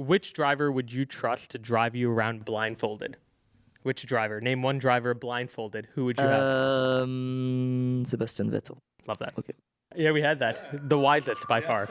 [0.00, 3.18] which driver would you trust to drive you around blindfolded?
[3.82, 4.40] Which driver?
[4.40, 5.88] Name one driver blindfolded.
[5.94, 6.42] Who would you have?
[6.42, 8.78] Um, Sebastian Vettel.
[9.06, 9.34] Love that.
[9.38, 9.52] okay.
[9.94, 10.88] Yeah, we had that.
[10.88, 11.88] The wisest by far.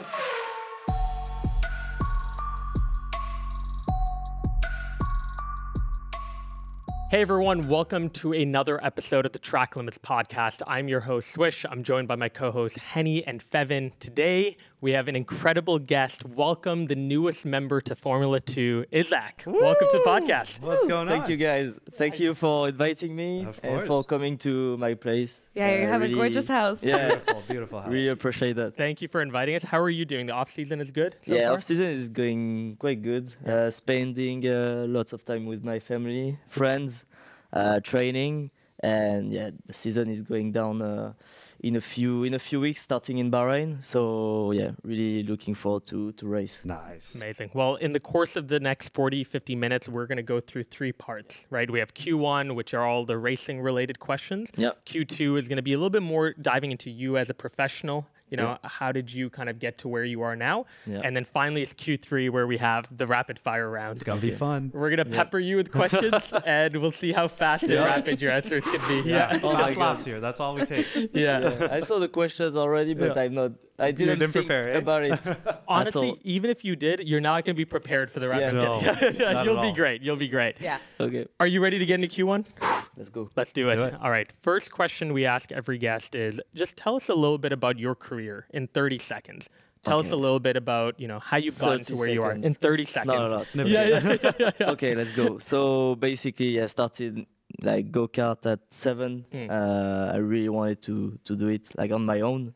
[7.12, 10.62] Hey everyone, welcome to another episode of the Track Limits podcast.
[10.68, 11.66] I'm your host, Swish.
[11.68, 13.91] I'm joined by my co hosts, Henny and Fevin.
[14.00, 16.23] Today, we have an incredible guest.
[16.25, 19.45] Welcome the newest member to Formula 2, Isack.
[19.45, 20.62] Welcome to the podcast.
[20.62, 21.08] What's going on?
[21.09, 21.77] Thank you guys.
[21.94, 25.50] Thank you for inviting me and for coming to my place.
[25.53, 26.81] Yeah, you Uh, have a gorgeous house.
[26.81, 27.91] Yeah, Beautiful, beautiful house.
[27.91, 28.77] really appreciate that.
[28.77, 29.63] Thank you for inviting us.
[29.63, 30.27] How are you doing?
[30.27, 31.17] The off season is good?
[31.22, 31.55] So yeah, far?
[31.55, 33.34] off season is going quite good.
[33.45, 37.03] Uh, spending uh, lots of time with my family, friends,
[37.52, 41.13] uh, training, and yeah, the season is going down uh,
[41.59, 43.83] in a few in a few weeks, starting in Bahrain.
[43.83, 46.63] So yeah, really looking forward to to race.
[46.63, 47.15] Nice.
[47.15, 47.52] Amazing.
[47.53, 50.63] Well, in the course of the next 40, 50 minutes, we're going to go through
[50.63, 51.69] three parts, right?
[51.69, 54.52] We have Q1, which are all the racing related questions.
[54.55, 54.86] Yep.
[54.86, 58.08] Q2 is going to be a little bit more diving into you as a professional.
[58.30, 60.66] You know, how did you kind of get to where you are now?
[60.85, 61.02] Yeah.
[61.03, 63.94] And then finally, it's Q3 where we have the rapid fire round.
[63.97, 64.71] It's gonna be fun.
[64.73, 68.31] We're going to pepper you with questions and we'll see how fast and rapid your
[68.31, 69.09] answers can be.
[69.09, 69.39] Yeah.
[69.44, 70.02] Oh my God.
[70.02, 70.19] here.
[70.19, 70.86] That's all we take.
[70.95, 71.39] Yeah.
[71.39, 73.21] Yeah, I saw the questions already, but Yeah.
[73.23, 73.52] I'm not.
[73.80, 74.77] I didn't, didn't think prepare, eh?
[74.77, 75.38] about it.
[75.67, 78.80] Honestly, even if you did, you're not going to be prepared for the rapid No,
[78.80, 79.44] fire.
[79.45, 80.02] You'll be great.
[80.02, 80.55] You'll be great.
[80.59, 80.80] Yeah.
[80.99, 82.45] Okay, Are you ready to get into Q1?
[82.97, 83.30] let's go.
[83.36, 83.77] Let's do it.
[83.77, 83.95] Do it.
[84.02, 84.31] All right.
[84.41, 87.95] First question we ask every guest is just tell us a little bit about your
[87.95, 89.49] career in 30 seconds.
[89.83, 92.23] Tell us a little bit about, you know, how you've gotten to 30 where you
[92.23, 93.14] are in 30 seconds.
[93.14, 93.47] not a lot.
[93.47, 93.71] Snippet.
[93.71, 94.69] Yeah, yeah, yeah, yeah, yeah.
[94.75, 95.39] okay, let's go.
[95.39, 97.25] So basically, I started
[97.61, 99.25] like go kart at seven.
[99.31, 99.49] Mm.
[99.49, 102.53] Uh, I really wanted to to do it like on my own,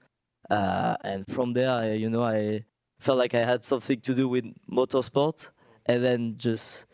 [0.49, 2.65] uh, and from there, I, you know, I
[2.99, 5.49] felt like I had something to do with motorsport,
[5.85, 6.85] and then just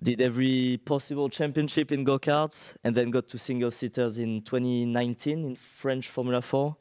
[0.00, 5.44] did every possible championship in go karts, and then got to single seaters in 2019
[5.44, 6.76] in French Formula Four,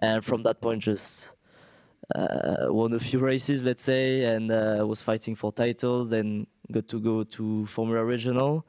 [0.00, 1.30] and from that point, just
[2.14, 6.04] uh, won a few races, let's say, and uh, was fighting for title.
[6.04, 8.66] Then got to go to Formula Regional,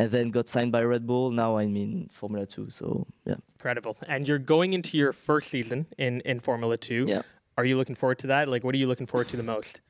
[0.00, 1.30] and then got signed by Red Bull.
[1.30, 2.70] Now I'm in Formula Two.
[2.70, 3.96] So yeah, Incredible.
[4.08, 7.04] And you're going into your first season in, in Formula 2.
[7.06, 7.22] Yeah.
[7.58, 8.48] Are you looking forward to that?
[8.48, 9.82] Like, what are you looking forward to the most?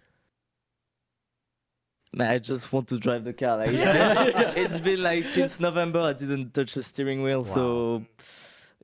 [2.13, 3.59] man, I just want to drive the car.
[3.59, 3.85] Like, it's,
[4.55, 7.45] been, it's been like since November I didn't touch the steering wheel.
[7.45, 8.05] So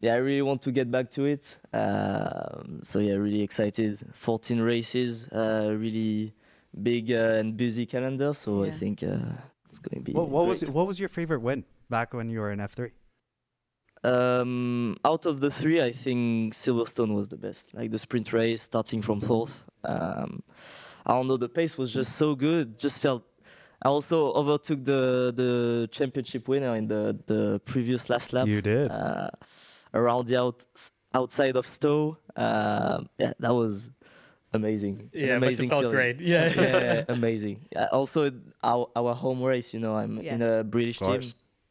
[0.00, 1.56] yeah, I really want to get back to it.
[1.72, 3.98] Um, so yeah, really excited.
[4.12, 6.34] 14 races, uh, really
[6.80, 8.32] big uh, and busy calendar.
[8.34, 9.18] So I think uh,
[9.78, 10.12] it's going to be.
[10.12, 10.72] What, what was great.
[10.74, 12.92] what was your favorite win back when you were in F three?
[14.04, 17.74] Um, out of the three, I think Silverstone was the best.
[17.74, 19.64] Like the sprint race, starting from fourth.
[19.84, 20.42] Um,
[21.04, 22.78] I don't know, the pace was just so good.
[22.78, 23.24] Just felt.
[23.82, 28.46] I also overtook the the championship winner in the the previous last lap.
[28.46, 28.90] You did.
[28.90, 29.30] Uh,
[29.94, 30.64] around the out,
[31.14, 32.18] outside of Stowe.
[32.36, 33.92] Um yeah, that was
[34.56, 35.10] amazing.
[35.14, 35.94] An Yeah, it must have amazing felt feeling.
[35.96, 36.20] great.
[36.20, 36.52] Yeah.
[36.56, 37.60] yeah, amazing.
[37.72, 38.32] Yeah, also,
[38.64, 39.72] our our home race.
[39.74, 41.22] You know, I'm in a British team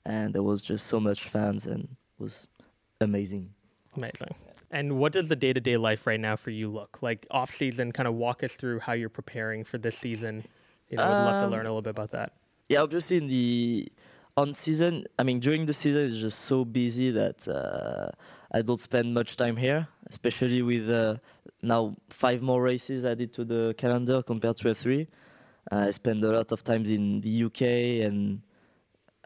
[0.06, 2.47] and there was just so much fans and it was
[3.01, 3.50] amazing.
[3.97, 4.35] Amazing.
[4.72, 7.25] And what does the day to day life right now for you look like?
[7.31, 10.44] Off season, kind of walk us through how you're preparing for this season.
[10.90, 12.34] You know, I'd love to Um, learn a little bit about that.
[12.69, 13.91] Yeah, obviously in the
[14.38, 18.09] on season, I mean during the season it's just so busy that uh,
[18.52, 21.16] I don't spend much time here, especially with uh,
[21.61, 25.07] now five more races added to the calendar compared to F3.
[25.71, 28.41] Uh, I spend a lot of times in the UK and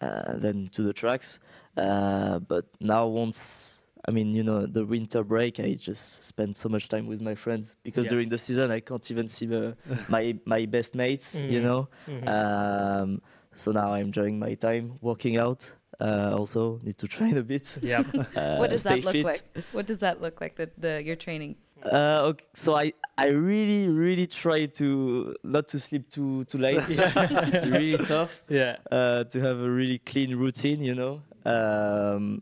[0.02, 1.40] uh, then to the tracks.
[1.78, 6.70] Uh, but now once I mean, you know, the winter break, I just spend so
[6.70, 8.10] much time with my friends because Yeah.
[8.10, 9.76] during the season I can't even see the,
[10.08, 11.64] my my best mates, you Mhm.
[11.64, 11.90] know.
[12.08, 12.28] Mhm.
[12.28, 13.22] Um,
[13.56, 15.72] so now I'm enjoying my time working out.
[16.02, 17.68] Uh, also need to train a bit.
[17.82, 18.06] Yep.
[18.36, 19.26] Uh, what does that look fit.
[19.26, 19.44] like?
[19.74, 20.56] What does that look like?
[20.56, 21.56] The the your training.
[21.84, 26.84] Uh, okay, so I, I really really try to not to sleep too too late.
[26.90, 28.76] it's really tough Yeah.
[28.92, 31.22] uh, to have a really clean routine, you know.
[31.46, 32.42] Um,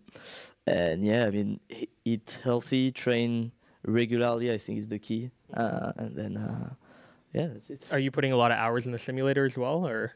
[0.66, 1.60] and yeah, I mean,
[2.04, 3.52] eat healthy, train
[3.86, 4.52] regularly.
[4.52, 5.30] I think is the key.
[5.54, 6.74] Uh, and then uh,
[7.34, 7.86] yeah, that's it.
[7.92, 10.14] Are you putting a lot of hours in the simulator as well, or?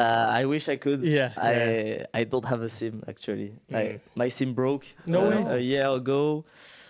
[0.00, 1.02] Uh, I wish I could.
[1.02, 2.06] Yeah, I yeah.
[2.14, 3.52] I don't have a sim actually.
[3.68, 4.00] I, Mm.
[4.16, 4.86] my sim broke.
[5.06, 5.40] No uh, way.
[5.56, 6.44] A year ago.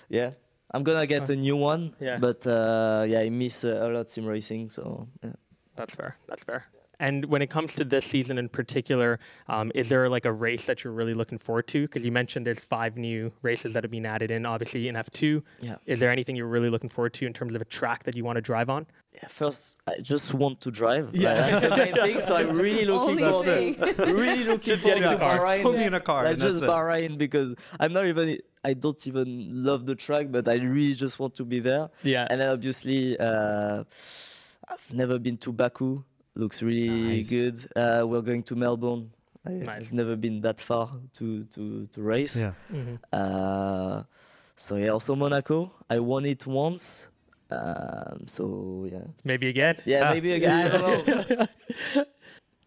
[0.08, 0.30] Yeah,
[0.70, 1.34] I'm gonna get Oh.
[1.34, 1.92] a new one.
[2.00, 2.18] Yeah.
[2.22, 4.70] But uh, yeah, I miss uh, a lot sim racing.
[4.70, 5.34] So yeah.
[5.76, 6.14] That's fair.
[6.28, 6.62] That's fair.
[7.00, 9.18] And when it comes to this season in particular,
[9.48, 11.82] um, is there like a race that you're really looking forward to?
[11.82, 15.42] Because you mentioned there's five new races that have been added in, obviously in F2.
[15.60, 15.76] Yeah.
[15.86, 18.22] Is there anything you're really looking forward to in terms of a track that you
[18.24, 18.86] want to drive on?
[19.14, 21.10] Yeah, first, I just want to drive.
[21.14, 21.30] Yeah.
[21.32, 22.20] Like, that's the main thing.
[22.20, 23.46] So I'm really looking Only forward
[23.78, 24.14] to thing.
[24.14, 25.38] really looking Just forward in to a car.
[25.38, 25.62] Bahrain.
[25.62, 26.24] Put me in a car.
[26.24, 26.68] Like and that's just it.
[26.68, 31.18] Bahrain because I'm not even I don't even love the track, but I really just
[31.18, 31.88] want to be there.
[32.02, 32.26] Yeah.
[32.28, 33.84] And then obviously, uh,
[34.68, 36.04] I've never been to Baku.
[36.40, 37.28] Looks really Nice.
[37.28, 37.56] good.
[37.76, 39.10] Uh, we're going to Melbourne.
[39.46, 39.86] I- Nice.
[39.88, 40.86] I've never been that far
[41.18, 42.36] to to to race.
[42.44, 42.52] Yeah.
[42.72, 42.96] Mhm.
[43.12, 44.02] Uh,
[44.56, 45.58] so yeah, also Monaco.
[45.94, 47.08] I won it once.
[47.50, 49.76] Um, so yeah, Maybe again.
[49.84, 50.12] yeah, Ah.
[50.14, 50.56] maybe again.
[50.64, 51.46] I don't know.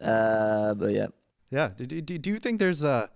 [0.00, 1.08] uh, but yeah,
[1.50, 1.68] Yeah.
[1.76, 3.08] Do, do, do you think there's a,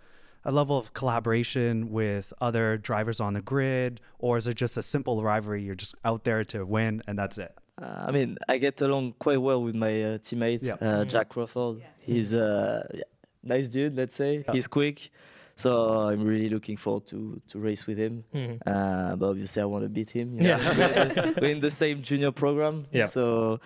[0.44, 4.82] a level of collaboration with other drivers on the grid, or is it just a
[4.82, 5.62] simple rivalry?
[5.62, 7.52] You're just out there to win, and that's it.
[7.80, 10.74] Uh, I mean, I get along quite well with my uh, teammate Yeah.
[10.74, 11.08] uh, Mhm.
[11.10, 11.82] Jak Crawford.
[12.00, 13.02] He's a yeah,
[13.42, 14.44] nice dude, let's say.
[14.52, 15.10] He's quick,
[15.54, 15.70] so
[16.08, 18.24] I'm really looking forward to to race with him.
[18.34, 18.58] Mhm.
[18.66, 20.36] Uh, but obviously, I want to beat him.
[20.36, 20.48] you know.
[20.58, 21.32] Yeah.
[21.40, 22.86] we're in the same junior program.
[22.90, 23.06] Yeah.
[23.08, 23.60] So,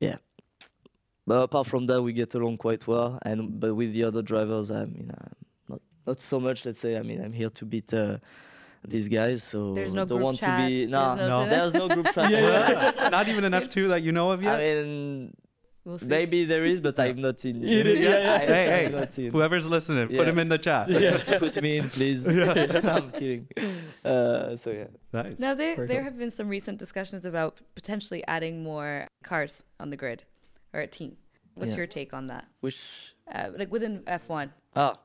[0.00, 0.16] yeah.
[1.26, 3.18] But apart from that, we get along quite well.
[3.22, 5.28] And but with the other drivers, I mean, uh,
[5.68, 6.64] not not so much.
[6.66, 6.96] Let's say.
[6.98, 8.16] I mean, I'm here to beat uh,
[8.86, 9.42] these guys.
[9.42, 10.60] So There's no don't group want chat.
[10.60, 10.86] to be.
[10.86, 13.10] No, There's no- there's no group chat.
[13.10, 14.60] Not even an F2 that you know of yet.
[14.60, 14.84] I yet.
[14.86, 15.34] mean,
[15.84, 16.06] We'll see.
[16.06, 17.62] maybe there is, but I'm not in.
[17.62, 18.38] You did- yeah, yeah.
[18.40, 19.32] Hey, hey, not in.
[19.32, 20.24] whoever's listening, put Yeah.
[20.32, 20.86] him in the chat.
[21.38, 22.28] Put me in, please.
[22.28, 23.48] I'm kidding.
[24.04, 24.84] Uh, so yeah.
[25.14, 25.38] Nice.
[25.38, 26.04] Now there Very there cool.
[26.04, 30.24] have been some recent discussions about potentially adding more cars on the grid
[30.74, 31.16] or a team.
[31.54, 31.78] What's Yeah.
[31.78, 32.44] your take on that?
[32.60, 34.50] Which Uh, like within F1.
[34.76, 34.98] Ah,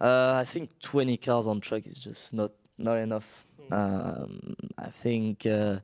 [0.00, 3.46] uh, I think 20 cars on track is just not not enough.
[3.70, 5.78] Um, I think uh,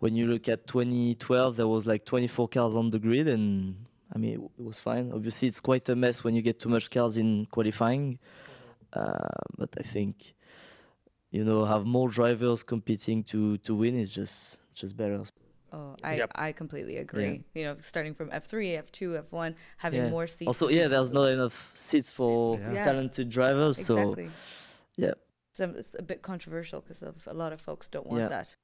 [0.00, 3.76] when you look at 2012, there was like 24 cars on the grid, and
[4.14, 5.12] I mean it, it was fine.
[5.12, 8.18] Obviously, it's quite a mess when you get too much cars in qualifying.
[8.92, 9.18] Uh,
[9.58, 10.32] but I think
[11.30, 15.22] you know have more drivers competing to to win is just just better.
[15.72, 16.30] Oh, I, Yep.
[16.36, 17.42] I completely agree.
[17.54, 20.10] You know, starting from F3, F2, F1, having Yeah.
[20.10, 20.46] more seats.
[20.46, 22.72] Also, yeah, there's not enough seats for Yeah.
[22.72, 22.84] Yeah.
[22.84, 24.14] talented drivers, so
[24.96, 25.14] yeah.
[25.56, 28.28] So it's a bit controversial because a lot of folks don't want Yeah.
[28.28, 28.54] that.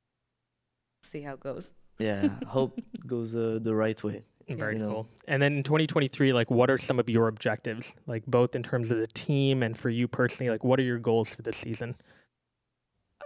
[1.05, 1.71] See how it goes.
[1.99, 4.25] yeah, hope goes uh, the right way.
[4.49, 4.91] Very You know.
[4.93, 5.09] cool.
[5.27, 8.91] And then in 2023, like, what are some of your objectives, like both in terms
[8.91, 10.51] of the team and for you personally?
[10.51, 11.95] Like, what are your goals for this season?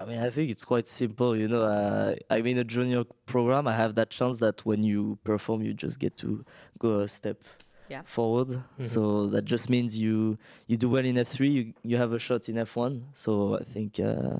[0.00, 1.34] I mean, I think it's quite simple.
[1.36, 3.66] You know, uh, I'm in a junior program.
[3.66, 6.44] I have that chance that when you perform, you just get to
[6.78, 7.42] go a step
[7.88, 8.02] Yeah.
[8.04, 8.48] forward.
[8.48, 8.84] Mhm.
[8.84, 12.48] So that just means you you do well in F3, you, you have a shot
[12.48, 13.02] in F1.
[13.14, 14.38] So I think uh,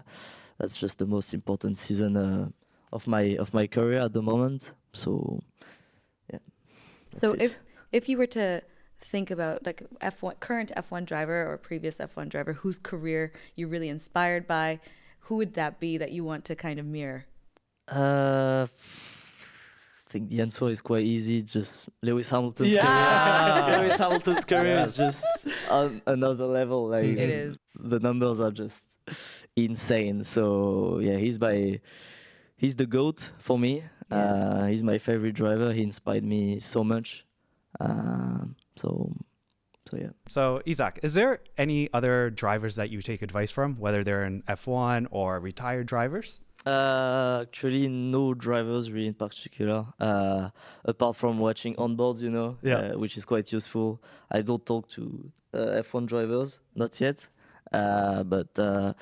[0.59, 2.49] that's just the most important season uh,
[2.93, 4.73] of my of my career at the moment.
[4.93, 5.41] So
[6.33, 6.39] yeah.
[7.11, 7.43] that's So it.
[7.43, 7.59] if
[7.93, 8.63] if you were to
[8.99, 13.89] think about like F1 current F1 driver or previous F1 driver whose career you're really
[13.89, 14.81] inspired by,
[15.21, 17.27] who would that be that you want to kind of mirror?
[17.89, 18.67] Uh,
[20.07, 21.43] I think the answer is quite easy.
[21.43, 23.65] Just Lewis Hamilton's Yeah.
[23.67, 23.79] career.
[23.89, 25.25] Lewis Hamilton's career is just
[25.69, 26.89] on another level.
[26.89, 27.59] Like It is.
[27.79, 28.95] the numbers are just
[29.57, 30.23] insane.
[30.23, 31.81] So yeah, he's by
[32.57, 33.83] he's the goat for me.
[34.11, 34.17] Yeah.
[34.17, 35.73] Uh, he's my favorite driver.
[35.73, 37.27] He inspired me so much.
[37.81, 39.11] Um, so
[39.91, 40.11] so yeah.
[40.29, 44.43] So, Isack, is there any other drivers that you take advice from, whether they're in
[44.49, 46.43] F1 or retired drivers?
[46.67, 49.87] Uh, actually, no drivers really in particular.
[50.01, 50.51] Uh,
[50.85, 52.77] apart from watching on onboards, you know, Yeah.
[52.95, 54.03] uh, which is quite useful.
[54.31, 57.25] I don't talk to uh, F1 drivers, not yet.
[57.73, 58.95] Uh, but uh,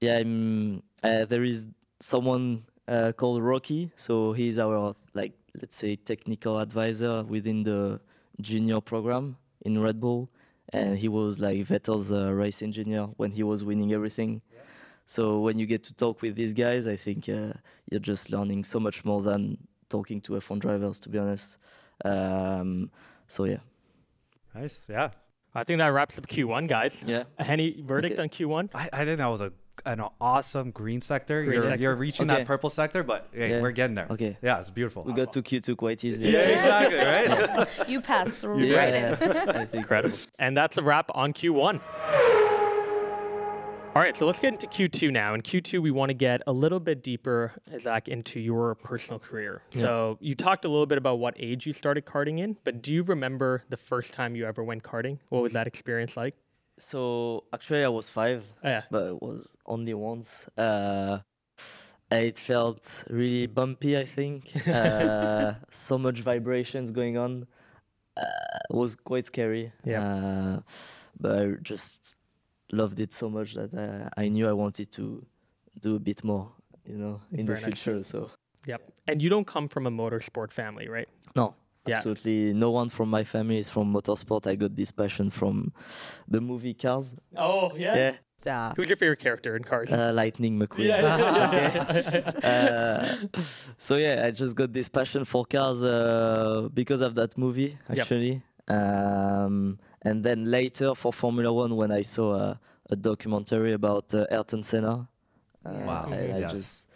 [0.00, 1.66] yeah, I'm, uh, there is
[2.00, 3.90] someone uh, called Rocky.
[3.96, 8.00] So he's our like let's say technical advisor within the
[8.40, 10.28] junior program in Red Bull,
[10.72, 14.42] and he was like Vettel's uh, race engineer when he was winning everything.
[15.06, 17.52] So when you get to talk with these guys, I think uh,
[17.90, 19.58] you're just learning so much more than
[19.90, 21.58] talking to F1 drivers, to be honest.
[22.04, 22.90] Um,
[23.28, 23.58] so yeah,
[24.54, 24.86] Nice.
[24.88, 25.10] Yeah.
[25.54, 27.02] I think that wraps up Q1, guys.
[27.06, 27.24] yeah.
[27.38, 28.22] Any verdict Okay.
[28.22, 28.70] on Q1?
[28.74, 29.52] I, I think that was a
[29.86, 31.42] an awesome green sector.
[31.42, 31.82] Green you're, sector.
[31.82, 32.40] you're reaching Okay.
[32.42, 33.60] that purple sector, but hey, Yeah.
[33.60, 34.06] we're getting there.
[34.08, 34.38] Okay.
[34.40, 35.02] Yeah, it's beautiful.
[35.02, 36.26] We got to Q2 quite easy.
[36.26, 37.68] Yeah, exactly, right?
[37.88, 39.48] You pass through right Yeah, in.
[39.56, 39.68] I.
[39.72, 40.16] Incredible.
[40.38, 41.80] And that's a wrap on Q1.
[43.94, 45.34] All right, so let's get into Q2 now.
[45.34, 49.62] In Q2, we want to get a little bit deeper, Zach, into your personal career.
[49.70, 52.92] So you talked a little bit about what age you started karting in, but do
[52.92, 55.18] you remember the first time you ever went karting?
[55.28, 56.34] What was that experience like?
[56.76, 58.82] So actually, I was five, Oh, yeah.
[58.90, 60.48] but it was only once.
[60.58, 61.20] Uh,
[62.10, 63.96] it felt really bumpy.
[63.96, 67.46] I think uh, so much vibrations going on.
[68.16, 68.24] Uh,
[68.70, 69.72] it was quite scary.
[69.84, 70.02] Yeah.
[70.02, 70.60] Uh,
[71.20, 72.16] but I just
[72.74, 75.24] loved it so much that uh, I knew I wanted to
[75.80, 76.46] do a bit more,
[76.84, 77.78] you know, in Very the nice.
[77.80, 78.02] future.
[78.02, 78.30] So
[78.66, 78.80] Yep.
[79.08, 81.08] And you don't come from a motorsport family, right?
[81.36, 81.54] no,
[81.86, 81.96] Yeah.
[81.96, 84.46] absolutely no one from my family is from motorsport.
[84.46, 85.72] I got this passion from
[86.28, 87.14] the movie Cars.
[87.36, 87.94] Oh, yeah.
[87.96, 88.76] Yeah, Stop.
[88.76, 89.90] Who's your favorite character in Cars?
[89.92, 90.90] uh, Lightning McQueen.
[92.44, 93.16] uh,
[93.78, 97.98] so yeah, I just got this passion for cars uh, because of that movie, Yep.
[97.98, 98.42] actually.
[98.68, 104.26] Um, and then later for Formula One, when I saw a, a documentary about uh,
[104.30, 105.08] Ayrton Senna,
[105.64, 106.04] uh, Wow.
[106.08, 106.52] I, I Yes.
[106.52, 106.86] just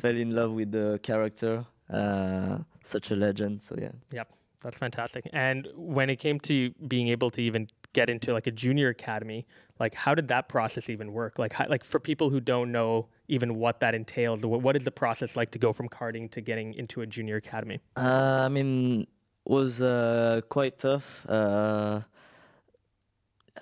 [0.00, 1.64] fell in love with the character.
[1.90, 3.62] Uh, such a legend.
[3.62, 3.92] So yeah.
[4.12, 4.28] Yep,
[4.62, 5.28] that's fantastic.
[5.32, 9.46] And when it came to being able to even get into like a junior academy,
[9.78, 11.38] like how did that process even work?
[11.38, 14.84] Like, how, like for people who don't know even what that entails, what, what is
[14.84, 17.80] the process like to go from karting to getting into a junior academy?
[17.96, 19.06] Uh, I mean,
[19.44, 21.26] was uh, quite tough.
[21.28, 22.00] Uh,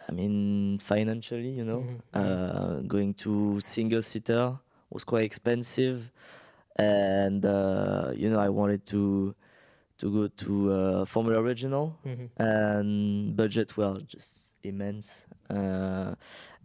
[0.09, 2.01] I mean, financially, you know, Mhm.
[2.15, 4.59] uh, going to single seater
[4.91, 6.13] was quite expensive,
[6.77, 9.35] and uh, you know, I wanted to
[9.99, 12.27] to go to uh, Formula Regional, Mm-hmm.
[12.43, 15.27] and budget were just immense.
[15.51, 16.15] Uh,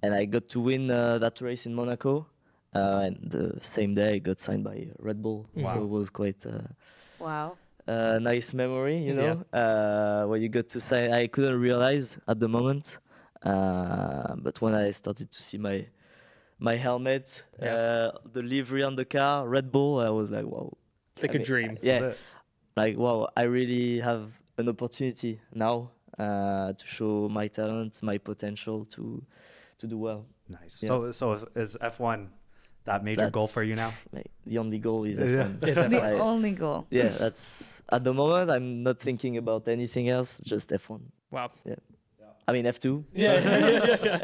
[0.02, 2.28] and I got to win uh, that race in Monaco.
[2.74, 5.74] Uh, and the same day, I got signed by Red Bull, Wow.
[5.74, 6.46] so it was quite.
[6.46, 6.68] Uh,
[7.20, 7.58] Wow.
[7.88, 9.36] uh, nice memory, you Yeah.
[9.36, 9.46] know.
[9.54, 13.00] Uh, when you got to say, I couldn't realize at the moment,
[13.44, 15.86] uh, but when I started to see my
[16.60, 17.76] my helmet, Yeah.
[17.76, 20.72] uh, the livery on the car, Red Bull, I was like, wow.
[21.14, 21.78] It's like I a mean, dream.
[21.82, 22.14] Yeah,
[22.78, 28.86] like wow, I really have an opportunity now uh, to show my talent, my potential
[28.96, 29.22] to
[29.80, 30.26] to do well.
[30.48, 30.82] Nice.
[30.82, 30.90] Yeah.
[30.90, 32.28] So, so is F1
[32.86, 33.92] that major goal for you now?
[34.46, 35.68] The only goal is F1.
[35.68, 35.90] Is F1.
[35.90, 36.86] The I- only goal.
[36.92, 38.50] yeah, that's at the moment.
[38.52, 41.02] I'm not thinking about anything else, just F1.
[41.32, 41.50] Wow.
[42.48, 43.04] I mean F2.
[43.14, 43.42] Yeah.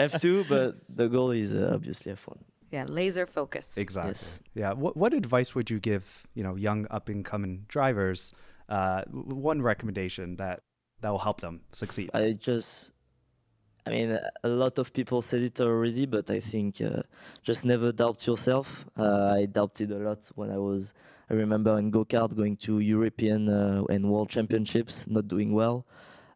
[0.08, 2.38] F2, but the goal is uh, obviously F1.
[2.72, 3.78] Yeah, laser focus.
[3.78, 4.12] Exactly.
[4.12, 4.40] Yes.
[4.54, 4.74] Yeah.
[4.74, 8.34] What what advice would you give you know young up and coming drivers?
[8.70, 10.62] Uh, one recommendation that
[11.02, 12.10] that will help them succeed.
[12.14, 12.94] I just,
[13.86, 17.02] I mean, a lot of people said it already, but I think uh,
[17.44, 18.86] just never doubt yourself.
[18.98, 20.94] Uh, I doubted a lot when I was,
[21.30, 25.86] I remember in go kart going to European uh, and World Championships, not doing well.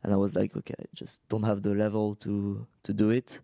[0.05, 3.41] And I was like, okay, I just don't have the level to, to do it.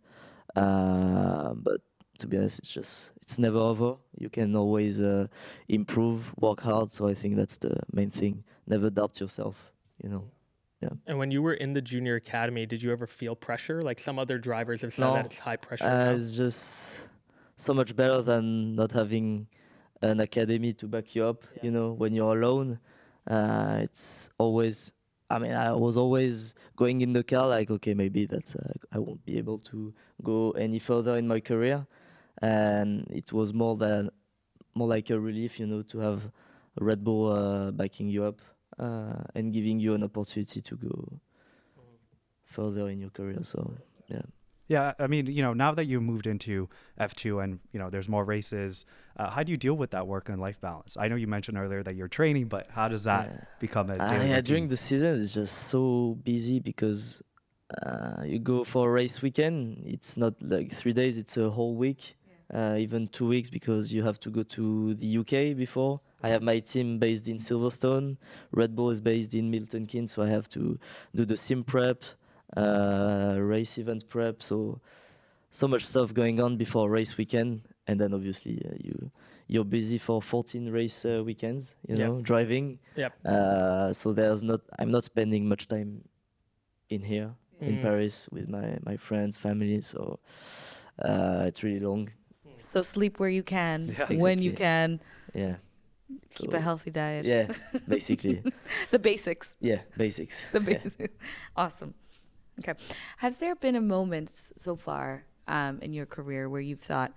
[0.55, 1.81] Uh, but
[2.19, 3.95] to be honest, it's just, it's never over.
[4.15, 5.25] You can always uh,
[5.69, 6.91] improve, work hard.
[6.91, 8.43] So I think that's the main thing.
[8.67, 10.29] Never doubt yourself, you know.
[10.81, 10.89] Yeah.
[11.07, 13.81] And when you were in the junior academy, did you ever feel pressure?
[13.81, 15.13] Like some other drivers have said No.
[15.13, 15.85] that it's high pressure.
[15.85, 17.07] Uh, it's just
[17.55, 19.47] so much better than not having
[20.03, 21.43] an academy to back you up.
[21.55, 21.65] Yeah.
[21.65, 22.79] You know, when you're alone,
[23.27, 24.93] uh, it's always.
[25.31, 28.99] I mean, I was always going in the car like, okay, maybe that's uh, I
[28.99, 31.87] won't be able to go any further in my career,
[32.41, 34.09] and it was more than
[34.75, 36.31] more like a relief, you know, to have
[36.79, 38.41] Red Bull uh, backing you up
[38.79, 41.19] uh, and giving you an opportunity to go
[42.45, 43.43] further in your career.
[43.43, 43.73] So
[44.07, 44.21] yeah.
[44.71, 48.07] Yeah, I mean, you know, now that you moved into F2 and, you know, there's
[48.07, 48.85] more races,
[49.17, 50.95] uh, how do you deal with that work and life balance?
[50.97, 53.37] I know you mentioned earlier that you're training, but how does that Yeah.
[53.59, 57.21] become a Uh, yeah, during the season, it's just so busy because
[57.81, 59.83] uh, you go for a race weekend.
[59.85, 62.15] It's not like three days; it's a whole week,
[62.53, 65.33] uh, even two weeks because you have to go to the UK
[65.65, 65.99] before.
[66.23, 68.17] I have my team based in Silverstone.
[68.51, 70.79] Red Bull is based in Milton Keynes, so I have to
[71.13, 72.03] do the sim prep,
[72.57, 74.41] uh, race event prep.
[74.41, 74.79] So
[75.49, 79.11] so much stuff going on before race weekend, and then obviously uh, you
[79.47, 81.75] you're busy for 14 race uh, weekends.
[81.87, 82.07] You Yeah.
[82.07, 82.79] know, driving.
[82.95, 83.13] Yep.
[83.25, 84.61] Uh, so there's not.
[84.79, 86.03] I'm not spending much time
[86.89, 87.81] in here in Mm.
[87.81, 89.81] Paris with my my friends, family.
[89.81, 90.19] So
[90.99, 92.09] uh, it's really long.
[92.63, 94.17] So sleep where you can, Yeah.
[94.21, 94.99] when you can,
[95.33, 95.55] Yeah.
[96.33, 97.25] keep So, a healthy diet.
[97.25, 97.47] Yeah,
[97.87, 98.41] basically.
[98.91, 99.55] the basics.
[99.59, 100.49] yeah, basics.
[100.51, 100.79] The Yeah.
[100.79, 101.13] basics.
[101.55, 101.93] awesome.
[102.59, 102.73] Okay.
[103.17, 107.11] Has there been a moment so far um, in your career where you've thought,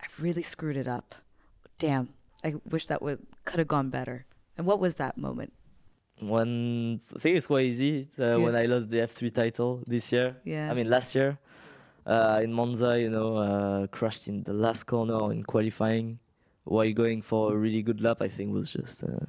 [0.00, 1.14] "I've really screwed it up?
[1.78, 2.08] Damn,
[2.44, 4.26] I wish that would could have gone better.
[4.56, 5.52] And what was that moment?
[6.20, 8.08] One I think it's quite easy.
[8.18, 10.36] Uh, When I lost the F3 title this year.
[10.44, 10.70] Yeah.
[10.70, 11.38] I mean last year.
[12.04, 16.18] Uh, in Monza, you know, uh, crashed in the last corner in qualifying
[16.64, 18.20] while going for a really good lap.
[18.20, 19.26] I think was just uh,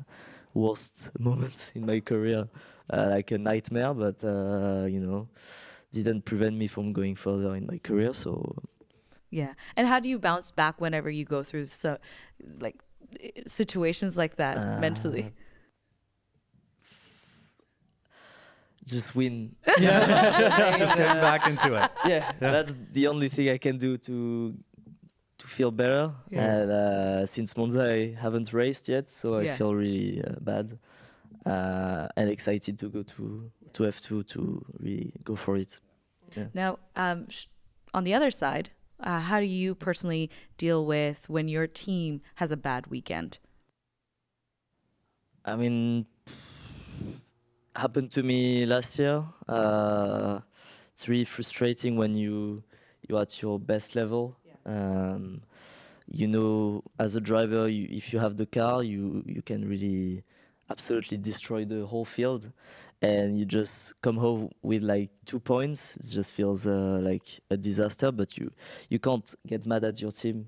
[0.54, 2.48] worst moment in my career,
[2.90, 3.94] uh, like a nightmare.
[3.94, 5.28] But uh, you know,
[5.92, 8.14] didn't prevent me from going further in my career.
[8.14, 8.56] So
[9.30, 9.54] Yeah.
[9.76, 11.98] And how do you bounce back whenever you go through so
[12.60, 12.76] like
[13.48, 15.34] situations like that Uh, mentally?
[18.86, 19.56] just win.
[19.80, 21.92] Yeah, just getting back into it.
[22.06, 24.54] yeah, that's the only thing I can do to
[25.44, 26.14] to feel better.
[26.30, 26.62] Yeah.
[26.62, 29.56] And uh, since Monza, I haven't raced yet, so I Yeah.
[29.58, 30.80] feel really uh, bad
[31.46, 35.80] uh, and excited to go to to F2 to really go for it.
[36.54, 37.48] Now, um, sh-
[37.94, 38.70] on the other side,
[39.00, 43.40] uh, how do you personally deal with when your team has a bad weekend?
[45.46, 46.06] I mean,
[47.76, 49.24] happened to me last year.
[49.48, 50.40] Uh,
[50.94, 52.64] it's really frustrating when you
[53.08, 54.38] you're at your best level.
[54.66, 55.42] Um,
[56.12, 60.24] you know, as a driver, you, if you have the car, you you can really
[60.70, 62.52] absolutely destroy the whole field,
[63.02, 65.96] and you just come home with like two points.
[65.98, 68.12] It just feels uh, like a disaster.
[68.12, 68.52] But you
[68.90, 70.46] you can't get mad at your team.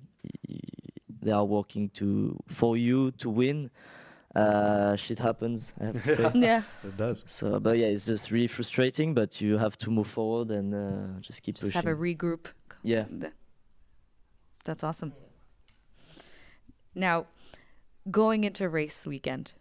[1.22, 3.72] They are working to for you to win.
[4.36, 5.74] Uh, shit happens.
[5.80, 6.32] I have to say.
[6.36, 6.62] yeah.
[6.84, 7.24] It does.
[7.26, 9.14] So, but yeah, it's just really frustrating.
[9.14, 11.88] But you have to move forward and uh, just keep Just pushing.
[11.88, 12.48] have a regroup.
[12.84, 13.06] yeah.
[14.66, 15.14] Th- That's awesome.
[16.94, 17.28] Now,
[18.10, 19.54] going into race weekend,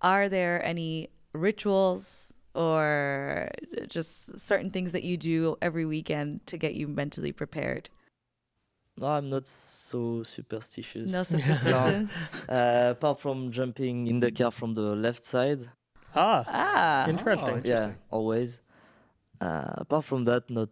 [0.00, 3.48] are there any rituals or
[3.88, 7.88] just certain things that you do every weekend to get you mentally prepared?
[8.98, 11.10] No, I'm not so superstitious.
[11.10, 12.10] No superstition.
[12.48, 15.70] Uh, apart from jumping in the car from the left side.
[16.14, 17.58] Ah, ah, interesting.
[17.58, 18.60] Oh, Yeah, always.
[19.40, 20.68] Uh, apart from that, not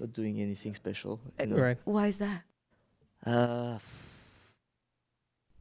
[0.00, 1.20] not doing anything special.
[1.40, 1.56] you know.
[1.56, 1.78] Right.
[1.84, 2.42] why is that?
[3.26, 3.78] Uh,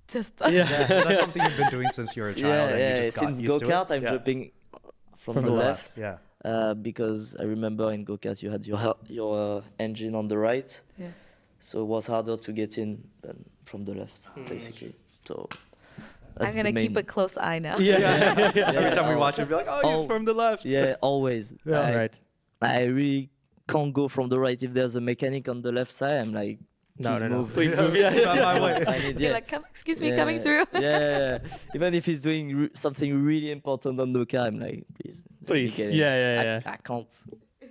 [0.08, 2.46] Just Yeah, that's something you've been doing since you were a child.
[2.54, 2.96] yeah, and yeah.
[2.98, 4.10] you just Since go to kart, I'm Yeah.
[4.12, 4.52] jumping
[5.18, 5.98] from, From the, the left.
[5.98, 6.18] Yeah.
[6.44, 10.38] uh, because I remember in go kart you had your your uh, engine on the
[10.38, 11.08] right, Yeah.
[11.60, 14.94] so it was harder to get in than from the left, basically.
[15.26, 15.48] So
[16.36, 17.78] that's I'm gonna the keep a close eye now.
[17.78, 17.98] Yeah.
[18.38, 20.66] Every Yeah, time we al- watch it, be like, oh, he's al- from the left.
[20.66, 21.54] Yeah, always.
[21.66, 21.80] Yeah.
[21.80, 22.20] I, right.
[22.62, 23.30] I really
[23.74, 26.18] can't go from the right if there's a mechanic on the left side.
[26.24, 26.58] I'm like,
[27.00, 27.38] No, please no, no.
[27.38, 27.54] move.
[27.58, 27.96] Please move.
[27.96, 28.46] Yeah, Not yeah.
[28.52, 28.74] my way.
[28.88, 29.38] I need, You're yeah.
[29.40, 30.64] like, Come, excuse me, Yeah, coming through.
[30.74, 31.58] yeah, yeah, yeah.
[31.76, 35.18] Even if he's doing re- something really important on the car, I'm like, please,
[35.50, 35.76] Please.
[35.76, 36.20] get Yeah, in.
[36.24, 36.74] yeah, I, yeah.
[36.76, 37.14] I can't.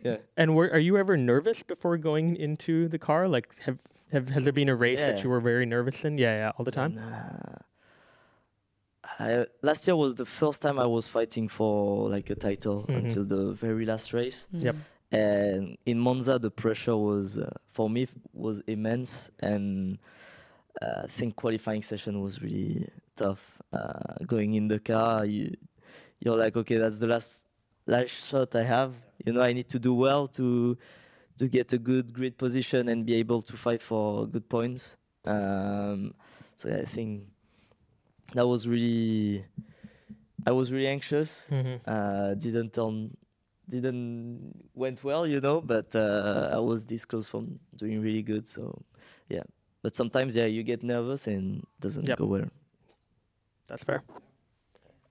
[0.05, 0.17] Yeah.
[0.41, 3.21] And were, are you ever nervous before going into the car?
[3.37, 3.79] Like, have,
[4.15, 6.19] have has there been a race that you were very nervous in?
[6.19, 6.93] Yeah, yeah, all the time.
[6.99, 7.59] And, uh,
[9.19, 12.97] I, last year was the first time I was fighting for like a title Mhm.
[12.99, 14.49] until the very last race.
[14.53, 14.77] Yep.
[15.13, 19.99] And in Monza, the pressure was uh, for me was immense, and
[20.81, 23.41] uh, I think qualifying session was really tough.
[23.73, 25.55] Uh, going in the car, you
[26.21, 27.47] you're like, okay, that's the last
[27.87, 28.95] last shot I have.
[29.25, 30.77] You know, I need to do well to
[31.39, 34.97] to get a good grid position and be able to fight for good points.
[35.25, 36.13] Um,
[36.57, 37.25] so yeah, I think
[38.35, 39.45] that was really
[40.47, 41.49] I was really anxious.
[41.51, 41.81] Mhm.
[41.87, 43.17] Uh, didn't turn
[43.69, 48.47] didn't went well, you know, but uh, I was this close from doing really good.
[48.49, 48.83] So
[49.29, 49.43] yeah,
[49.83, 52.19] but sometimes yeah, you get nervous and doesn't Yep.
[52.19, 52.49] go well.
[53.69, 54.03] That's fair.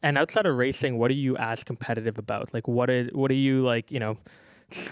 [0.04, 2.54] And outside of racing, what are you as competitive about?
[2.54, 3.92] Like, what are what are you like?
[3.92, 4.18] You know,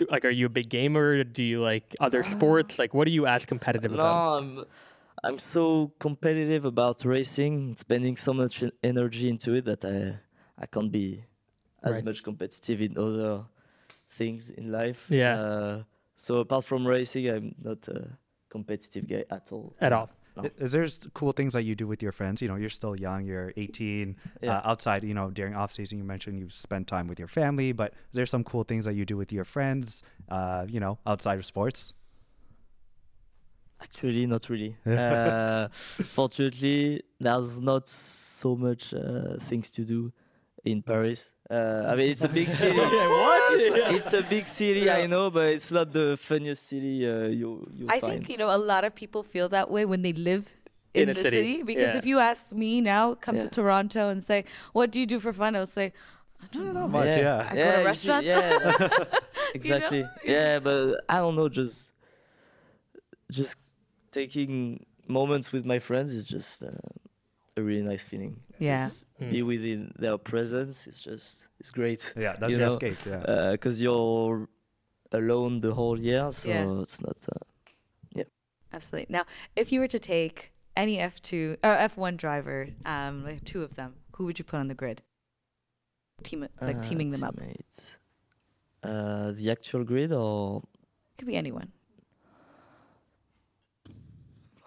[0.09, 1.23] like, are you a big gamer?
[1.23, 2.77] Do you like other sports?
[2.77, 4.37] Like, what are you as competitive No, about?
[4.37, 4.65] I'm
[5.23, 10.19] I'm so competitive about racing, spending so much energy into it that I
[10.61, 11.23] I can't be
[11.83, 12.05] as Right.
[12.05, 13.45] much competitive in other
[14.09, 15.05] things in life.
[15.09, 15.39] Yeah.
[15.39, 15.83] Uh,
[16.15, 18.17] so apart from racing, I'm not a
[18.49, 19.75] competitive guy at all.
[19.79, 20.09] At all?
[20.35, 20.49] No.
[20.57, 22.41] Is there cool things that you do with your friends?
[22.41, 24.15] You know, you're still young, you're 18.
[24.41, 24.57] Yeah.
[24.57, 27.71] Uh, outside, you know, during off season, you mentioned you spend time with your family,
[27.71, 30.97] but is there some cool things that you do with your friends, uh, you know,
[31.05, 31.93] outside of sports?
[33.81, 34.75] Actually, not really.
[34.85, 40.11] uh, fortunately, there's not so much uh, things to do
[40.63, 41.29] in Paris.
[41.49, 42.77] Uh, I mean, it's a big city.
[42.77, 43.53] what?
[43.59, 47.67] It's, it's a big city, I know, but it's not the funniest city uh, you
[47.73, 48.13] you I find.
[48.13, 50.45] think you know a lot of people feel that way when they live
[50.93, 51.97] in, In the city, city, because yeah.
[51.97, 55.33] if you ask me now, come to Toronto and say, "What do you do for
[55.33, 55.91] fun?" I'll say,
[56.43, 57.47] "I don't know." much, yeah.
[57.49, 58.27] I go to you see- restaurants.
[58.27, 59.09] yeah, that's-
[59.53, 60.05] exactly.
[60.25, 61.49] Yeah, but I don't know.
[61.49, 61.93] Just,
[63.31, 63.55] just
[64.11, 66.69] taking moments with my friends is just uh,
[67.59, 68.33] a really nice feeling.
[68.59, 68.87] Yeah.
[68.87, 69.31] Just Mm.
[69.31, 70.87] be within their presence.
[70.87, 72.01] It's just, it's great.
[72.17, 72.97] Yeah, that's You your know, escape.
[73.05, 73.51] Yeah.
[73.51, 74.47] Because you're
[75.11, 76.81] alone the whole year, so Yeah.
[76.81, 77.17] it's not.
[77.35, 77.39] Uh,
[78.71, 79.07] Absolutely.
[79.11, 83.43] Now, if you were to take any F two or F one driver, um, like
[83.43, 85.01] two of them, who would you put on the grid?
[86.21, 87.35] Team like uh, teaming them up.
[87.35, 87.97] teammates.
[88.83, 90.61] Uh, the actual grid, or
[91.17, 91.71] Could be anyone.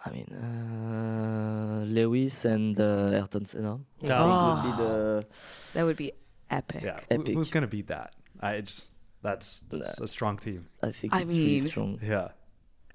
[0.04, 3.78] I mean, uh, Lewis and uh, Ayrton Senna.
[4.02, 4.14] No.
[4.16, 5.26] I think would be the
[5.74, 6.12] That would be
[6.50, 6.82] epic.
[6.82, 7.00] Yeah.
[7.10, 7.34] Epic.
[7.34, 8.12] who's gonna beat that?
[8.40, 8.90] I just
[9.22, 10.66] that's, that's a strong team.
[10.82, 12.00] I think I it's really strong.
[12.02, 12.28] Yeah.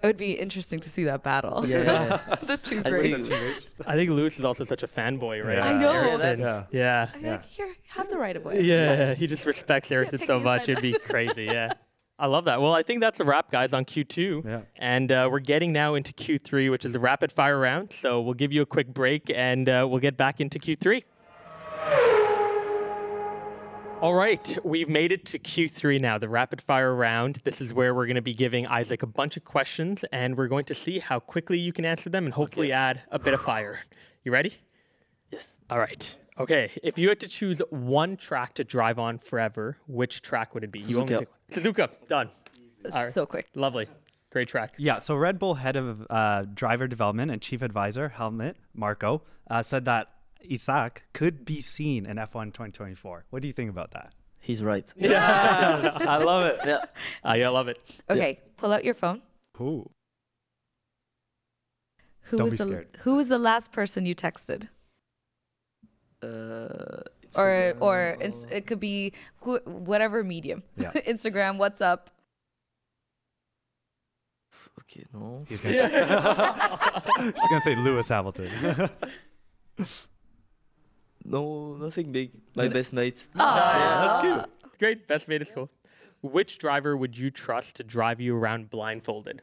[0.04, 1.66] It would be interesting to see that battle.
[1.66, 3.28] Yeah, the two I greats.
[3.30, 5.58] think I think Lewis is also such a fanboy, right?
[5.58, 5.66] Yeah.
[5.70, 5.92] I know.
[5.92, 6.40] Ayrton.
[6.40, 7.10] Yeah, yeah.
[7.16, 7.32] I'm Yeah.
[7.32, 8.62] like, here, have the right of way.
[8.62, 10.70] Yeah, he just respects Erickson take so much.
[10.70, 11.46] It'd be crazy.
[11.46, 11.74] Yeah.
[12.20, 12.62] I love that.
[12.62, 14.44] Well, I think that's a wrap, guys, on Q2.
[14.44, 14.62] Yeah.
[14.78, 17.94] And uh, we're getting now into Q3, which is a rapid fire round.
[17.94, 21.04] So we'll give you a quick break and uh, we'll get back into Q3.
[24.00, 27.40] All right, we've made it to Q3 now, the rapid fire round.
[27.44, 30.48] This is where we're going to be giving Isack a bunch of questions and we're
[30.48, 33.42] going to see how quickly you can answer them and hopefully add a bit of
[33.42, 33.80] fire.
[34.24, 34.54] You ready?
[35.32, 35.58] yes.
[35.72, 36.16] All right.
[36.40, 36.70] Okay.
[36.84, 40.72] If you had to choose one track to drive on forever, which track would it
[40.72, 40.80] be?
[40.80, 41.30] You only pick.
[41.52, 41.90] Suzuka.
[42.08, 42.30] Done.
[42.94, 43.14] All right.
[43.14, 43.48] So quick.
[43.56, 43.88] Lovely.
[44.32, 44.74] Great track.
[44.78, 49.64] Yeah, so Red Bull head of uh, driver development and chief advisor Helmut Marko uh,
[49.64, 50.10] said that
[50.50, 53.26] Isack could be seen in F1 2024.
[53.30, 54.14] What do you think about that?
[54.40, 54.92] He's right.
[54.98, 55.98] Yeah.
[56.02, 56.60] I love it.
[56.66, 56.86] Yeah.
[57.24, 58.02] Uh, yeah, I love it.
[58.10, 59.22] Okay, pull out your phone.
[59.60, 59.90] Ooh.
[62.24, 62.88] Who Don't was be the scared.
[63.00, 64.68] Who was the last person you texted?
[66.22, 70.64] Uh, it's, Or or inst- it could be who, whatever medium.
[70.78, 70.92] Yeah.
[71.08, 72.00] Instagram, WhatsApp.
[74.82, 75.46] okay, no.
[75.48, 75.90] He's gonna, say,
[77.24, 78.50] he's gonna say Lewis Hamilton.
[81.30, 82.32] No, nothing big.
[82.56, 83.28] My best mate.
[83.36, 84.46] That's cute.
[84.80, 85.08] Great.
[85.10, 85.70] Best mate is cool.
[86.22, 89.42] Which driver would you trust to drive you around blindfolded?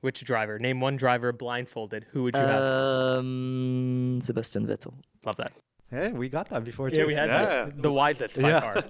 [0.00, 0.58] Which driver?
[0.58, 2.06] Name one driver blindfolded.
[2.12, 2.62] Who would you have?
[2.62, 4.94] Um, Sebastian Vettel.
[5.26, 5.52] Love that.
[5.90, 7.00] Hey, we got that before too.
[7.00, 7.64] Yeah, we had Yeah.
[7.66, 8.60] The, the wisest by Yeah.
[8.60, 8.84] far.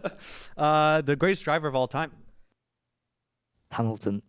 [0.56, 2.12] Uh, the greatest driver of all time.
[3.70, 4.22] Hamilton.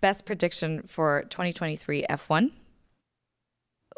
[0.00, 2.50] Best prediction for 2023 F1.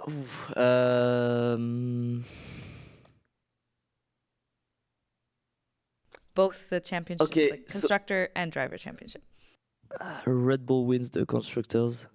[0.09, 2.25] Oof, um,
[6.35, 9.23] Both the championship, Okay, like so- constructor and driver championship.
[10.01, 12.07] uh, Red Bull wins the constructors.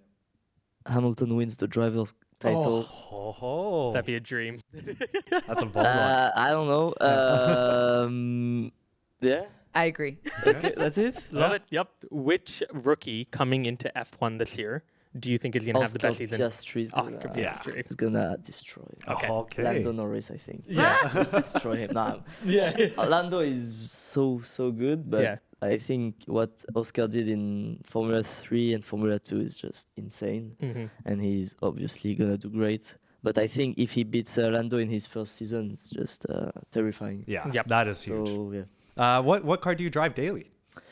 [0.86, 2.88] Hamilton wins the drivers title.
[3.12, 3.91] Oh, ho.
[3.93, 4.60] That'd be a dream.
[4.74, 5.86] that's a bold one.
[5.86, 6.93] Uh, I don't know.
[7.00, 8.72] Um,
[9.22, 9.46] yeah.
[9.76, 10.17] I agree.
[10.48, 11.24] Okay, that's it.
[11.32, 11.63] Love it.
[11.69, 11.89] Yep.
[12.12, 14.84] Which rookie coming into F1 this year
[15.17, 16.39] do you think is going to have the best Oscar season?
[16.39, 17.54] Piastri is gonna, Oscar Yeah.
[17.54, 17.88] Piastri.
[17.89, 18.84] is gonna destroy.
[19.08, 19.30] Okay.
[19.30, 19.63] Okay.
[19.63, 20.63] Lando Norris, I think.
[20.67, 21.26] Yeah.
[21.32, 21.91] destroy him.
[21.93, 22.89] Nah, yeah.
[22.98, 25.38] Lando is so so good, but Yeah.
[25.63, 30.86] I think what Oscar did in Formula Three and Formula Two is just insane, hmm
[31.06, 32.95] and he's obviously gonna do great.
[33.23, 36.52] But I think if he beats uh, Lando in his first season, it's just uh,
[36.71, 37.23] terrifying.
[37.28, 37.67] Yeah, Yep.
[37.67, 38.28] that is huge.
[38.28, 38.65] So yeah,
[39.04, 40.45] Uh, what what car do you drive daily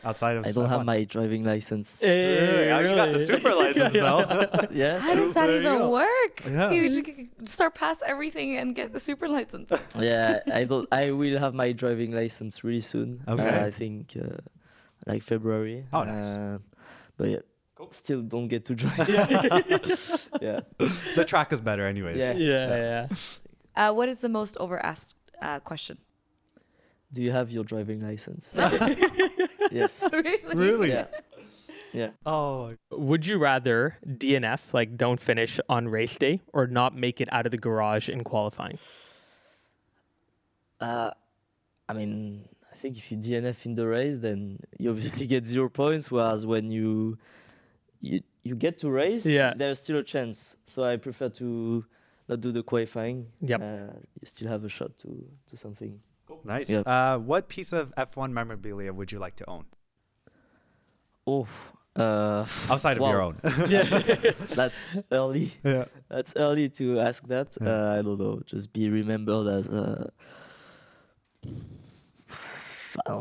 [0.05, 0.45] outside of?
[0.47, 0.85] I don't have F1?
[0.93, 1.99] my driving license.
[1.99, 4.23] Hey, Yeah, you got the super license though.
[4.71, 5.91] yeah, How does that even go.
[5.91, 6.33] work?
[6.47, 6.71] Yeah.
[6.71, 9.67] You should start past everything and get the super license.
[9.99, 10.39] yeah.
[10.53, 10.87] I don't.
[10.91, 13.09] I will have my driving license really soon.
[13.27, 13.43] Okay.
[13.43, 14.39] Uh, I think uh,
[15.05, 15.85] like February.
[15.93, 16.25] Oh, nice.
[16.25, 16.59] Uh,
[17.17, 17.39] but yeah,
[17.91, 18.97] still don't get to drive.
[20.41, 20.61] yeah.
[21.15, 22.17] the track is better, anyways.
[22.17, 22.33] Yeah.
[22.33, 23.07] Yeah, yeah.
[23.75, 25.97] Uh, what is the most over asked uh, question?
[27.13, 28.53] Do you have your driving license?
[29.71, 30.03] yes.
[30.11, 30.55] really?
[30.55, 30.89] Really?
[30.89, 31.07] Yeah.
[31.93, 32.11] Yeah.
[32.25, 37.27] Oh, Would you rather DNF, like don't finish on race day, or not make it
[37.33, 38.79] out of the garage in qualifying?
[40.79, 41.11] Uh,
[41.89, 42.50] I mean, I
[42.81, 46.09] think if you DNF in the race, then you obviously get zero points.
[46.11, 47.17] Whereas when you
[48.01, 49.53] you you get to race, Yeah.
[49.55, 50.57] there's still a chance.
[50.67, 51.85] So I prefer to
[52.27, 53.27] not do the qualifying.
[53.41, 53.61] Yep.
[53.61, 55.09] Uh, you still have a shot to
[55.49, 55.99] to something.
[56.43, 56.69] nice.
[56.69, 56.81] Yeah.
[56.93, 59.65] Uh, what piece of F1 memorabilia would you like to own
[61.27, 61.47] Oh.
[61.93, 63.11] Uh, outside of wow.
[63.11, 63.35] your own?
[64.55, 65.51] That's early.
[65.63, 65.85] yeah.
[66.07, 67.49] That's early to ask that.
[67.59, 67.67] Yeah.
[67.69, 68.41] Uh, I don't know.
[68.45, 70.07] Just be remembered as uh,
[71.45, 71.49] I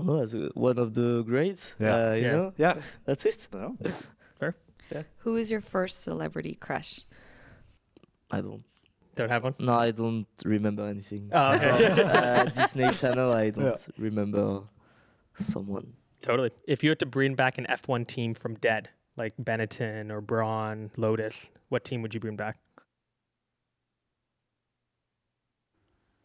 [0.00, 1.74] don't know, as uh, one of the greats.
[1.78, 1.94] Yeah.
[1.94, 2.32] Uh, you Yeah.
[2.36, 2.80] know, Yeah.
[3.04, 3.48] that's it.
[3.52, 3.76] No.
[5.18, 7.00] Who is your first celebrity crush?
[8.30, 8.64] I don't.
[9.14, 9.54] Don't have one.
[9.60, 11.30] No, I don't remember anything.
[11.32, 11.94] Oh, okay.
[11.94, 14.62] From, uh, Disney Channel, I don't remember
[15.34, 15.92] someone.
[16.22, 16.50] Totally.
[16.66, 20.90] If you had to bring back an F1 team from dead, like Benetton or Braun,
[20.96, 22.56] Lotus, what team would you bring back?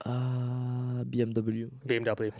[0.05, 1.69] Uh, BMW.
[1.87, 2.31] BMW.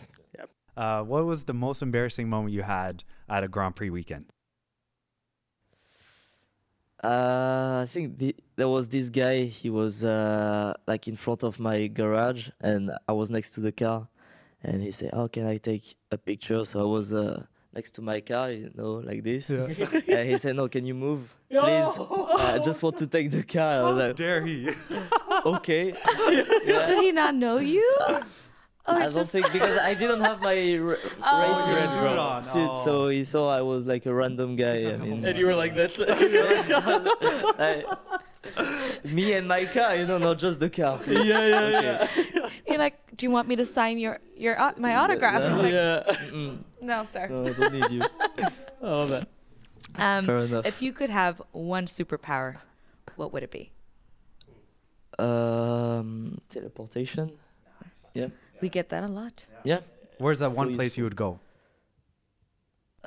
[0.78, 4.26] Uh, what was the most embarrassing moment you had at a Grand Prix weekend?
[7.04, 9.44] Uh, I think the, there was this guy.
[9.44, 13.72] He was uh, like in front of my garage, and I was next to the
[13.72, 14.08] car.
[14.64, 18.02] And he said, "How can I take a picture?" So I was uh, next to
[18.02, 19.52] my car, you know, like this.
[19.52, 19.68] Yeah.
[20.08, 21.62] and he said, "No, can you move, please?
[21.62, 24.70] I just want to take the car." I was like, Dare he?
[25.46, 25.92] "Okay."
[26.28, 27.88] Did he not know you?
[28.88, 31.41] Oh, I it's don't think because I didn't have my r- Oh.
[31.41, 32.43] racing Red suit, on.
[32.43, 32.86] suit, Oh.
[32.86, 34.93] so he thought I was like a random guy.
[34.93, 35.98] I mean, And you were like this.
[36.00, 37.84] I-
[39.04, 41.00] me and my car, you know, not just the car.
[41.08, 42.50] yeah, yeah, yeah.
[42.67, 45.41] You're like, do you want me to sign your your au- my autograph?
[45.41, 46.04] It's like, yeah.
[46.32, 47.28] Mm, no, sir.
[47.28, 48.02] no, I don't need you.
[48.84, 49.28] I love that.
[49.98, 50.65] Um, Fair enough.
[50.67, 52.58] if you could have one superpower,
[53.15, 53.71] what would it be?
[55.17, 57.32] Um, teleportation.
[58.13, 58.28] Yeah,
[58.62, 59.46] We get that a lot.
[59.63, 59.80] yeah.
[60.18, 61.39] Where's that So one place you would go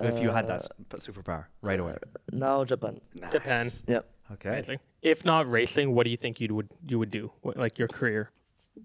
[0.01, 1.97] if you had that Uh, superpower right away?
[2.33, 3.01] Now Japan.
[3.33, 3.65] Japan.
[3.67, 3.83] Nice.
[3.89, 4.01] Yeah.
[4.33, 4.51] Okay.
[4.51, 4.79] Amazing.
[5.03, 7.33] If not racing, what do you think you would you would do?
[7.41, 8.31] What, like your career?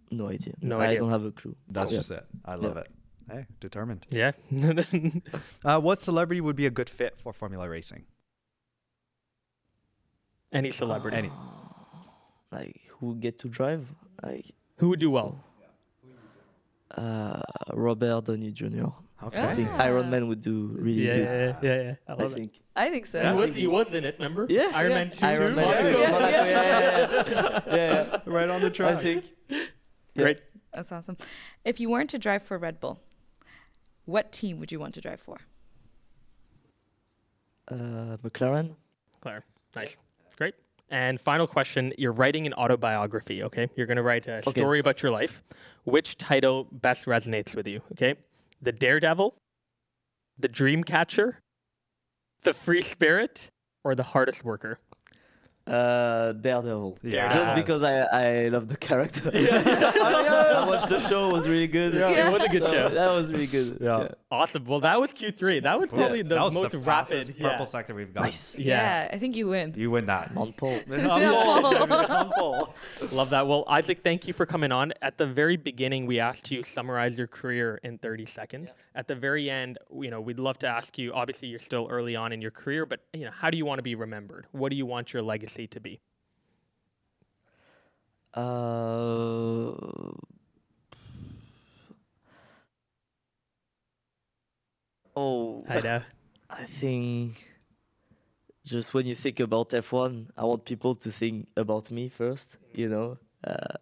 [0.10, 0.54] No idea.
[0.62, 1.00] No I idea.
[1.00, 1.56] don't have a clue.
[1.68, 2.00] That's Yeah.
[2.00, 2.26] just it.
[2.46, 2.88] I love it.
[3.30, 4.06] Hey, determined.
[4.10, 4.32] Yeah.
[5.66, 8.04] Uh, what celebrity would be a good fit for Formula Racing?
[10.52, 11.18] Any celebrity.
[11.18, 11.32] Any.
[12.52, 13.88] Like who would get to drive?
[14.24, 15.44] Like Who would do well?
[16.98, 17.42] Uh,
[17.74, 18.88] Robert Downey Jr.
[19.24, 19.42] Okay.
[19.42, 19.84] I think Ah.
[19.84, 21.26] Iron Man would do really Yeah, good.
[21.26, 21.96] yeah, yeah, yeah.
[22.08, 22.36] I I love it.
[22.36, 22.60] think.
[22.76, 23.22] I think so.
[23.26, 24.16] He was he was in it.
[24.20, 24.46] Remember?
[24.50, 24.72] Yeah.
[24.76, 24.98] Iron yeah.
[24.98, 25.26] Man two.
[25.26, 25.56] Iron too?
[25.56, 25.92] Man Monaco?
[25.92, 26.00] two.
[26.00, 26.30] Yeah, yeah.
[26.30, 27.62] yeah, yeah, yeah.
[27.68, 28.20] yeah, yeah.
[28.26, 28.96] Right on the track.
[28.98, 29.32] I think.
[29.50, 29.66] Yeah.
[30.18, 30.40] Great.
[30.74, 31.18] That's awesome.
[31.64, 33.00] If you weren't to drive for Red Bull,
[34.06, 35.38] what team would you want to drive for?
[37.70, 38.76] Uh, McLaren.
[39.22, 39.44] Claire.
[39.76, 39.96] Nice.
[40.36, 40.56] Great.
[40.94, 43.42] And final question: You're writing an autobiography.
[43.42, 44.52] Okay, you're going to write a Okay.
[44.52, 45.44] story about your life.
[45.86, 47.82] Which title best resonates with you?
[47.94, 48.14] Okay,
[48.62, 49.34] the Daredevil,
[50.38, 51.38] the Dreamcatcher,
[52.44, 53.50] the Free Spirit,
[53.84, 54.78] or the Hardest Worker?
[55.66, 57.00] Uh, Daredevil.
[57.04, 57.34] Yeah.
[57.34, 59.32] Just because I I love the character.
[59.44, 59.62] Yeah.
[59.66, 61.30] I watched the show.
[61.30, 61.94] Was really good.
[61.94, 62.90] Yeah, it was a good So show.
[62.90, 63.78] That was really good.
[63.82, 64.10] Yeah.
[64.30, 64.66] Awesome.
[64.66, 65.64] Well, that was Q3.
[65.64, 67.10] That was probably the was most the rapid.
[67.10, 67.50] fastest yeah.
[67.50, 68.24] purple sector we've got.
[68.24, 68.58] Nice.
[68.60, 69.10] Yeah.
[69.12, 69.74] I think you win.
[69.76, 70.32] You win that.
[70.38, 70.82] On pole.
[73.12, 73.48] Love that.
[73.48, 74.94] Well, Isack, thank you for coming on.
[75.02, 78.72] At the very beginning, we asked you to summarize your career in 30 seconds.
[78.96, 81.14] At the very end, you know, we'd love to ask you.
[81.14, 83.80] Obviously, you're still early on in your career, but you know, how do you want
[83.80, 84.48] to be remembered?
[84.52, 86.00] What do you want your legacy to be?
[88.34, 89.72] Uh,
[95.16, 96.02] oh, I know.
[96.50, 97.48] I think
[98.66, 102.58] just when you think about F1, I want people to think about me first.
[102.74, 103.78] You know, uh,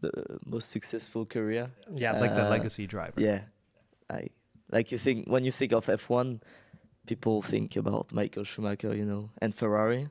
[0.00, 0.12] the
[0.46, 1.70] most successful career.
[1.94, 3.20] Yeah, Like the Uh, legacy driver.
[3.20, 3.42] Yeah,
[4.10, 4.28] I
[4.70, 6.40] like you think when you think of F1,
[7.06, 10.08] people think about Michael Schumacher, you know, and Ferrari.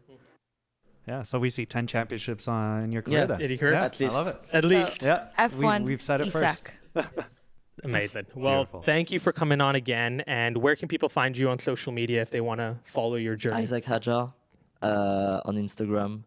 [1.08, 1.24] Yeah.
[1.24, 3.26] So we see 10 championships on your career Yeah.
[3.26, 3.40] then.
[3.40, 3.74] Did you hear it?
[3.74, 4.14] Yeah, At least.
[4.14, 4.42] I love it.
[4.54, 5.04] At least.
[5.04, 5.28] Yeah.
[5.38, 5.84] F1.
[5.84, 6.68] We, have said it first.
[7.84, 8.28] Amazing.
[8.36, 8.82] Well, Beautiful.
[8.84, 10.22] thank you for coming on again.
[10.28, 13.36] And where can people find you on social media if they want to follow your
[13.36, 13.64] journey?
[13.64, 14.32] Isack Hadjar
[14.84, 16.24] uh, on Instagram.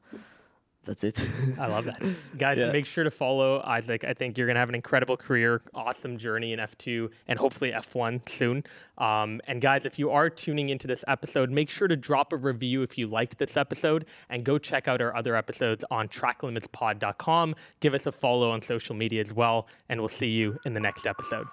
[0.84, 1.18] That's it.
[1.58, 2.02] I love that.
[2.38, 2.70] Guys, Yeah.
[2.72, 4.04] make sure to follow Isack.
[4.04, 7.72] I think you're going to have an incredible career, awesome journey in F2 and hopefully
[7.72, 8.64] F1 soon.
[8.98, 12.36] Um, and guys, if you are tuning into this episode, make sure to drop a
[12.36, 17.54] review if you liked this episode and go check out our other episodes on tracklimitspod.com.
[17.80, 20.80] Give us a follow on social media as well, and we'll see you in the
[20.80, 21.46] next episode.